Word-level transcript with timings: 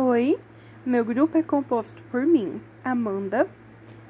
Oi, 0.00 0.38
meu 0.86 1.04
grupo 1.04 1.36
é 1.38 1.42
composto 1.42 2.00
por 2.04 2.24
mim, 2.24 2.62
Amanda, 2.84 3.48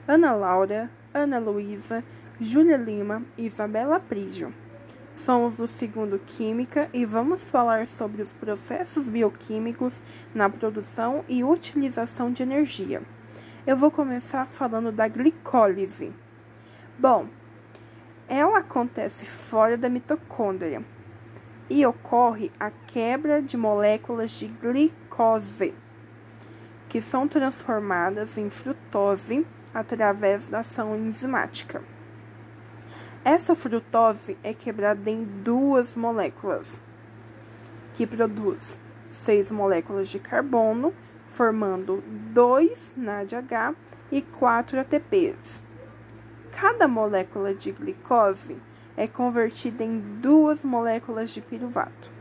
Ana 0.07 0.35
Laura, 0.35 0.91
Ana 1.15 1.39
Luísa, 1.39 2.05
Júlia 2.39 2.77
Lima 2.77 3.23
e 3.39 3.47
Isabela 3.47 3.99
Prígio. 3.99 4.53
Somos 5.17 5.57
do 5.57 5.67
segundo 5.67 6.19
Química 6.19 6.91
e 6.93 7.07
vamos 7.07 7.49
falar 7.49 7.89
sobre 7.89 8.21
os 8.21 8.35
processos 8.35 9.09
bioquímicos 9.09 9.99
na 10.35 10.51
produção 10.51 11.25
e 11.27 11.43
utilização 11.43 12.31
de 12.31 12.43
energia. 12.43 13.01
Eu 13.67 13.79
vou 13.79 13.91
começar 13.91 14.45
falando 14.45 14.93
da 14.93 15.09
glicólise. 15.09 16.13
Bom, 16.99 17.29
ela 18.29 18.59
acontece 18.59 19.25
fora 19.25 19.75
da 19.79 19.89
mitocôndria 19.89 20.85
e 21.71 21.87
ocorre 21.87 22.53
a 22.61 22.71
quebra 22.71 23.41
de 23.41 23.57
moléculas 23.57 24.33
de 24.33 24.49
glicose, 25.19 25.75
que 26.89 27.03
são 27.03 27.27
transformadas 27.27 28.39
em 28.39 28.49
frutose 28.49 29.45
através 29.75 30.47
da 30.47 30.61
ação 30.61 30.97
enzimática. 30.97 31.83
Essa 33.25 33.57
frutose 33.57 34.39
é 34.45 34.55
quebrada 34.55 35.11
em 35.11 35.25
duas 35.25 35.97
moléculas, 35.97 36.81
que 37.95 38.07
produz 38.07 38.79
seis 39.13 39.51
moléculas 39.51 40.09
de 40.09 40.21
carbono, 40.21 40.95
formando 41.33 42.03
dois 42.33 42.91
NADH 42.97 43.75
e 44.13 44.23
quatro 44.23 44.79
ATPs. 44.79 45.61
Cada 46.53 46.87
molécula 46.87 47.53
de 47.53 47.73
glicose 47.73 48.57
é 48.97 49.09
convertida 49.09 49.83
em 49.83 49.99
duas 50.21 50.65
moléculas 50.65 51.31
de 51.31 51.41
piruvato. 51.41 52.18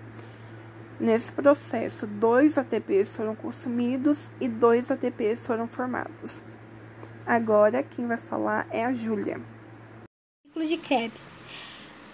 Nesse 0.99 1.31
processo, 1.31 2.07
dois 2.07 2.57
ATPs 2.57 3.09
foram 3.09 3.35
consumidos 3.35 4.27
e 4.41 4.47
dois 4.47 4.89
ATPs 4.89 5.45
foram 5.45 5.67
formados. 5.67 6.41
Agora, 7.25 7.83
quem 7.83 8.07
vai 8.07 8.17
falar 8.17 8.67
é 8.71 8.83
a 8.83 8.91
Júlia. 8.91 9.39
Ciclo 10.47 10.65
de 10.65 10.77
Krebs 10.77 11.29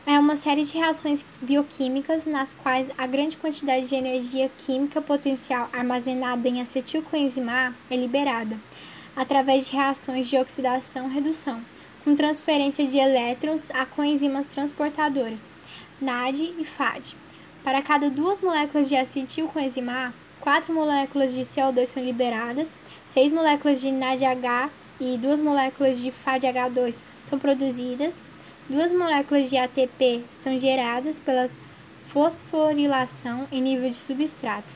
é 0.05 0.19
uma 0.19 0.35
série 0.35 0.63
de 0.63 0.73
reações 0.73 1.25
bioquímicas 1.41 2.25
nas 2.25 2.51
quais 2.51 2.89
a 2.97 3.07
grande 3.07 3.37
quantidade 3.37 3.87
de 3.87 3.95
energia 3.95 4.49
química 4.57 5.01
potencial 5.01 5.69
armazenada 5.71 6.45
em 6.49 6.59
acetilcoenzima 6.61 7.73
é 7.89 7.95
liberada 7.95 8.57
através 9.15 9.67
de 9.67 9.77
reações 9.77 10.27
de 10.27 10.37
oxidação-redução 10.37 11.61
com 12.03 12.15
transferência 12.15 12.85
de 12.85 12.97
elétrons 12.97 13.71
a 13.71 13.85
coenzimas 13.85 14.45
transportadoras, 14.47 15.49
NAD 16.01 16.53
e 16.59 16.65
FAD. 16.65 17.22
Para 17.63 17.81
cada 17.81 18.09
duas 18.09 18.41
moléculas 18.41 18.89
de 18.89 18.97
acetilcoenzima 18.97 20.07
A, 20.07 20.13
quatro 20.41 20.73
moléculas 20.73 21.33
de 21.33 21.43
CO2 21.43 21.85
são 21.85 22.03
liberadas, 22.03 22.75
seis 23.07 23.31
moléculas 23.31 23.79
de 23.79 23.89
NADH 23.89 24.69
e 24.99 25.17
duas 25.17 25.39
moléculas 25.39 26.01
de 26.01 26.11
FADH2 26.11 27.03
são 27.23 27.39
produzidas, 27.39 28.21
duas 28.67 28.91
moléculas 28.91 29.49
de 29.49 29.57
ATP 29.57 30.25
são 30.29 30.59
geradas 30.59 31.19
pela 31.19 31.47
fosforilação 32.05 33.47
em 33.49 33.61
nível 33.61 33.89
de 33.89 33.95
substrato. 33.95 34.73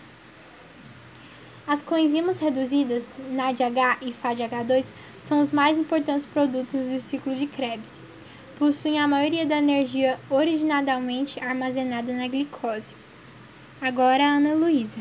As 1.68 1.82
coenzimas 1.82 2.40
reduzidas, 2.40 3.06
NADH 3.32 3.98
e 4.02 4.14
FADH2, 4.14 4.86
são 5.20 5.42
os 5.42 5.52
mais 5.52 5.78
importantes 5.78 6.26
produtos 6.26 6.86
do 6.86 7.00
ciclo 7.00 7.36
de 7.36 7.48
Krebs. 7.48 8.00
Possuem 8.58 8.98
a 8.98 9.08
maioria 9.08 9.46
da 9.46 9.60
energia 9.60 10.20
originalmente 10.32 11.40
armazenada 11.40 12.12
na 12.12 12.28
glicose. 12.28 12.96
Agora, 13.80 14.24
Ana 14.24 14.56
Luísa. 14.56 14.98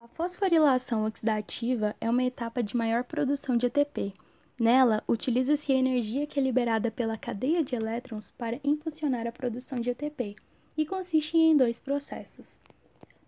A 0.00 0.06
fosforilação 0.06 1.04
oxidativa 1.04 1.96
é 2.00 2.08
uma 2.08 2.22
etapa 2.22 2.62
de 2.62 2.76
maior 2.76 3.02
produção 3.02 3.56
de 3.56 3.66
ATP. 3.66 4.12
Nela, 4.56 5.02
utiliza-se 5.08 5.72
a 5.72 5.76
energia 5.76 6.24
que 6.24 6.38
é 6.38 6.42
liberada 6.42 6.88
pela 6.88 7.18
cadeia 7.18 7.64
de 7.64 7.74
elétrons 7.74 8.32
para 8.38 8.60
impulsionar 8.62 9.26
a 9.26 9.32
produção 9.32 9.80
de 9.80 9.90
ATP, 9.90 10.36
e 10.76 10.86
consiste 10.86 11.36
em 11.36 11.56
dois 11.56 11.80
processos. 11.80 12.60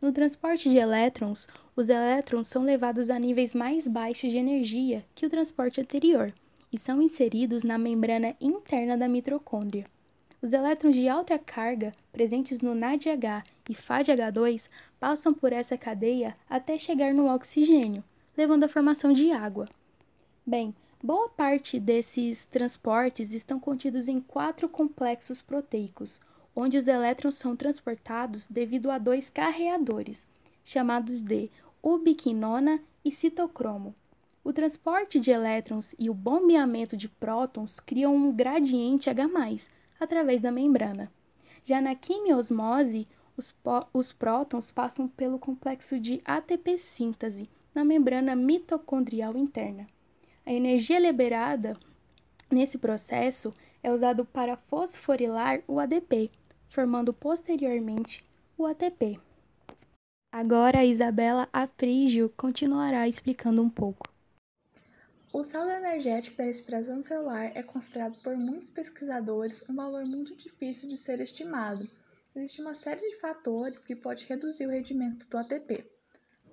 No 0.00 0.12
transporte 0.12 0.70
de 0.70 0.76
elétrons, 0.76 1.48
os 1.74 1.88
elétrons 1.88 2.46
são 2.46 2.62
levados 2.62 3.10
a 3.10 3.18
níveis 3.18 3.52
mais 3.52 3.88
baixos 3.88 4.30
de 4.30 4.38
energia 4.38 5.04
que 5.12 5.26
o 5.26 5.30
transporte 5.30 5.80
anterior 5.80 6.32
e 6.74 6.78
são 6.78 7.00
inseridos 7.00 7.62
na 7.62 7.78
membrana 7.78 8.34
interna 8.40 8.96
da 8.96 9.06
mitocôndria. 9.06 9.86
Os 10.42 10.52
elétrons 10.52 10.96
de 10.96 11.08
alta 11.08 11.38
carga, 11.38 11.92
presentes 12.10 12.60
no 12.60 12.74
NADH 12.74 13.44
e 13.70 13.74
FADH2, 13.74 14.68
passam 14.98 15.32
por 15.32 15.52
essa 15.52 15.78
cadeia 15.78 16.34
até 16.50 16.76
chegar 16.76 17.14
no 17.14 17.32
oxigênio, 17.32 18.02
levando 18.36 18.64
à 18.64 18.68
formação 18.68 19.12
de 19.12 19.30
água. 19.30 19.68
Bem, 20.44 20.74
boa 21.00 21.28
parte 21.28 21.78
desses 21.78 22.44
transportes 22.44 23.32
estão 23.32 23.60
contidos 23.60 24.08
em 24.08 24.20
quatro 24.20 24.68
complexos 24.68 25.40
proteicos, 25.40 26.20
onde 26.56 26.76
os 26.76 26.88
elétrons 26.88 27.36
são 27.36 27.54
transportados 27.54 28.48
devido 28.48 28.90
a 28.90 28.98
dois 28.98 29.30
carreadores, 29.30 30.26
chamados 30.64 31.22
de 31.22 31.48
ubiquinona 31.80 32.80
e 33.04 33.12
citocromo. 33.12 33.94
O 34.44 34.52
transporte 34.52 35.18
de 35.18 35.30
elétrons 35.30 35.94
e 35.98 36.10
o 36.10 36.14
bombeamento 36.14 36.98
de 36.98 37.08
prótons 37.08 37.80
criam 37.80 38.14
um 38.14 38.30
gradiente 38.30 39.08
H+, 39.08 39.26
através 39.98 40.42
da 40.42 40.52
membrana. 40.52 41.10
Já 41.64 41.80
na 41.80 41.94
quimiosmose, 41.94 43.08
os, 43.38 43.54
os 43.90 44.12
prótons 44.12 44.70
passam 44.70 45.08
pelo 45.08 45.38
complexo 45.38 45.98
de 45.98 46.20
ATP 46.26 46.76
síntese 46.76 47.48
na 47.74 47.82
membrana 47.82 48.36
mitocondrial 48.36 49.34
interna. 49.34 49.86
A 50.44 50.52
energia 50.52 50.98
liberada 50.98 51.74
nesse 52.50 52.76
processo 52.76 53.54
é 53.82 53.90
usada 53.90 54.26
para 54.26 54.58
fosforilar 54.58 55.62
o 55.66 55.80
ADP, 55.80 56.30
formando 56.68 57.14
posteriormente 57.14 58.22
o 58.58 58.66
ATP. 58.66 59.18
Agora 60.30 60.80
a 60.80 60.84
Isabela 60.84 61.48
Aprígio 61.50 62.30
continuará 62.36 63.08
explicando 63.08 63.62
um 63.62 63.70
pouco. 63.70 64.13
O 65.34 65.42
saldo 65.42 65.72
energético 65.72 66.36
da 66.36 66.44
respiração 66.44 67.02
celular 67.02 67.50
é 67.56 67.62
considerado 67.64 68.22
por 68.22 68.36
muitos 68.36 68.70
pesquisadores 68.70 69.68
um 69.68 69.74
valor 69.74 70.04
muito 70.06 70.36
difícil 70.36 70.88
de 70.88 70.96
ser 70.96 71.20
estimado. 71.20 71.90
Existe 72.36 72.62
uma 72.62 72.76
série 72.76 73.00
de 73.00 73.16
fatores 73.16 73.80
que 73.80 73.96
pode 73.96 74.26
reduzir 74.26 74.64
o 74.64 74.70
rendimento 74.70 75.26
do 75.26 75.36
ATP. 75.36 75.90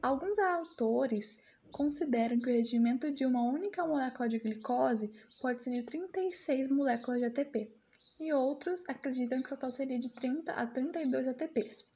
Alguns 0.02 0.40
autores 0.40 1.38
consideram 1.72 2.40
que 2.40 2.50
o 2.50 2.54
rendimento 2.54 3.12
de 3.12 3.24
uma 3.24 3.44
única 3.44 3.86
molécula 3.86 4.28
de 4.28 4.40
glicose 4.40 5.14
pode 5.40 5.64
ser 5.64 5.70
de 5.74 5.84
36 5.84 6.68
moléculas 6.70 7.20
de 7.20 7.26
ATP 7.28 7.72
e 8.20 8.34
outros 8.34 8.84
acreditam 8.90 9.44
que 9.44 9.50
o 9.50 9.50
total 9.50 9.72
seria 9.72 10.00
de 10.00 10.10
30 10.10 10.54
a 10.54 10.66
32 10.66 11.28
ATPs. 11.28 11.88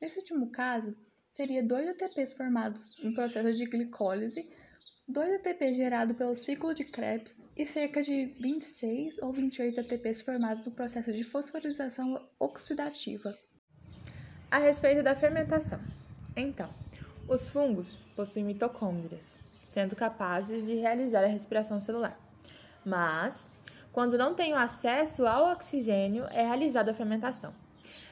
Nesse 0.00 0.18
último 0.18 0.50
caso, 0.50 0.96
seria 1.30 1.62
2 1.62 1.90
ATPs 1.90 2.32
formados 2.32 2.98
em 2.98 3.14
processo 3.14 3.56
de 3.56 3.64
glicólise, 3.64 4.50
2 5.12 5.34
ATPs 5.34 5.76
gerados 5.76 6.16
pelo 6.16 6.34
ciclo 6.34 6.72
de 6.72 6.84
Krebs 6.84 7.44
e 7.54 7.66
cerca 7.66 8.02
de 8.02 8.24
26 8.40 9.18
ou 9.18 9.30
28 9.30 9.80
ATPs 9.80 10.22
formados 10.22 10.64
no 10.64 10.72
processo 10.72 11.12
de 11.12 11.22
fosforização 11.22 12.26
oxidativa. 12.38 13.36
A 14.50 14.56
respeito 14.56 15.02
da 15.02 15.14
fermentação. 15.14 15.78
Então, 16.34 16.68
os 17.28 17.46
fungos 17.50 17.90
possuem 18.16 18.46
mitocôndrias, 18.46 19.36
sendo 19.62 19.94
capazes 19.94 20.64
de 20.64 20.76
realizar 20.76 21.22
a 21.24 21.26
respiração 21.26 21.78
celular. 21.78 22.18
Mas 22.82 23.44
quando 23.92 24.16
não 24.16 24.34
tenho 24.34 24.56
acesso 24.56 25.26
ao 25.26 25.52
oxigênio, 25.52 26.24
é 26.30 26.42
realizada 26.42 26.90
a 26.90 26.94
fermentação. 26.94 27.52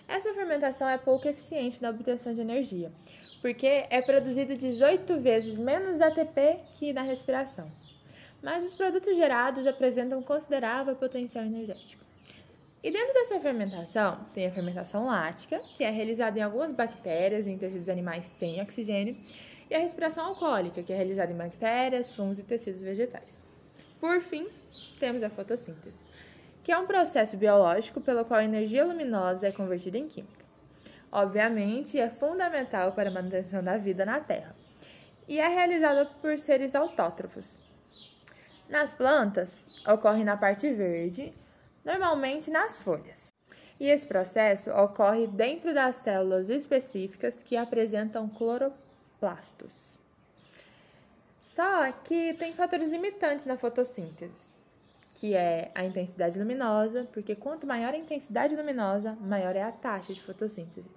Essa 0.07 0.35
fermentação 0.35 0.87
é 0.87 0.99
pouco 0.99 1.27
eficiente 1.27 1.81
na 1.81 1.89
obtenção 1.89 2.35
de 2.35 2.43
energia, 2.43 2.91
porque 3.41 3.87
é 3.89 4.03
produzido 4.03 4.57
18 4.57 5.19
vezes 5.19 5.59
menos 5.59 6.01
ATP 6.01 6.59
que 6.75 6.93
na 6.93 7.03
respiração. 7.03 7.71
Mas 8.43 8.65
os 8.65 8.75
produtos 8.75 9.17
gerados 9.17 9.67
apresentam 9.67 10.23
considerável 10.23 10.95
potencial 10.97 11.45
energético. 11.45 12.05
E 12.83 12.91
dentro 12.91 13.13
dessa 13.13 13.39
fermentação, 13.39 14.25
tem 14.33 14.47
a 14.47 14.51
fermentação 14.51 15.05
lática, 15.05 15.61
que 15.75 15.85
é 15.85 15.91
realizada 15.91 16.39
em 16.39 16.43
algumas 16.43 16.73
bactérias 16.73 17.47
em 17.47 17.59
tecidos 17.59 17.91
animais 17.91 18.25
sem 18.25 18.61
oxigênio, 18.63 19.17
e 19.69 19.75
a 19.75 19.79
respiração 19.79 20.25
alcoólica, 20.25 20.83
que 20.83 20.93
é 20.93 20.97
realizada 20.97 21.31
em 21.31 21.37
bactérias, 21.37 22.13
fungos 22.13 22.39
e 22.39 22.43
tecidos 22.43 22.81
vegetais. 22.81 23.41
Por 24.01 24.23
fim, 24.23 24.49
temos 24.99 25.23
a 25.23 25.29
fotossíntese, 25.29 25.95
que 26.65 26.73
é 26.73 26.79
um 26.79 26.87
processo 26.87 27.37
biológico 27.37 28.01
pelo 28.01 28.25
qual 28.25 28.41
a 28.41 28.45
energia 28.45 28.85
luminosa 28.85 29.49
é 29.49 29.53
convertida 29.53 29.99
em 29.99 30.09
química. 30.09 30.50
Obviamente, 31.13 31.99
é 31.99 32.09
fundamental 32.09 32.93
para 32.93 33.09
a 33.09 33.13
manutenção 33.13 33.63
da 33.63 33.77
vida 33.77 34.07
na 34.07 34.21
Terra 34.21 34.55
e 35.27 35.39
é 35.39 35.49
realizada 35.49 36.07
por 36.21 36.39
seres 36.39 36.75
autótrofos. 36.75 37.57
Nas 38.69 38.93
plantas, 38.93 39.65
ocorre 39.87 40.25
na 40.25 40.37
parte 40.37 40.73
verde, 40.73 41.33
normalmente 41.85 42.51
nas 42.51 42.81
folhas. 42.83 43.33
E 43.79 43.87
esse 43.87 44.07
processo 44.07 44.71
ocorre 44.71 45.27
dentro 45.27 45.73
das 45.73 45.97
células 45.97 46.51
específicas 46.51 47.43
que 47.43 47.57
apresentam 47.57 48.29
cloroplastos. 48.29 49.91
Só 51.43 51.91
que 52.05 52.35
tem 52.35 52.53
fatores 52.53 52.89
limitantes 52.91 53.47
na 53.47 53.57
fotossíntese, 53.57 54.50
que 55.21 55.35
é 55.35 55.71
a 55.75 55.85
intensidade 55.85 56.39
luminosa, 56.39 57.07
porque 57.13 57.35
quanto 57.35 57.67
maior 57.67 57.93
a 57.93 57.97
intensidade 57.99 58.57
luminosa, 58.57 59.13
maior 59.21 59.55
é 59.55 59.63
a 59.63 59.71
taxa 59.71 60.15
de 60.15 60.23
fotossíntese. 60.23 60.89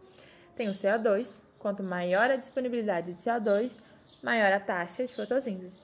Tem 0.56 0.70
o 0.70 0.72
CO2, 0.72 1.36
quanto 1.60 1.84
maior 1.84 2.31
a 2.31 2.38
disponibilidade 2.38 3.12
de 3.12 3.20
CO2, 3.20 3.81
maior 4.24 4.54
a 4.54 4.62
taxa 4.62 5.06
de 5.06 5.14
fotossíntese. 5.14 5.75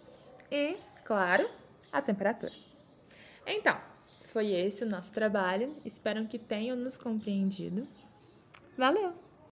E, 0.50 0.78
claro, 1.04 1.50
a 1.92 2.02
temperatura. 2.02 2.54
Então, 3.46 3.78
foi 4.32 4.54
esse 4.54 4.86
o 4.86 4.90
nosso 4.90 5.12
trabalho. 5.12 5.76
Espero 5.84 6.26
que 6.26 6.40
tenham 6.40 6.78
nos 6.78 6.96
compreendido. 6.96 7.86
Valeu! 8.78 9.29